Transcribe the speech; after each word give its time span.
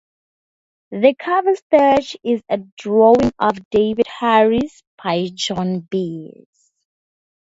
The 0.89 1.13
cover 1.13 1.53
sketch 1.55 2.17
is 2.23 2.41
a 2.49 2.57
drawing 2.75 3.31
of 3.37 3.55
David 3.69 4.07
Harris 4.07 4.81
by 4.97 5.29
Joan 5.35 5.81
Baez. 5.91 6.71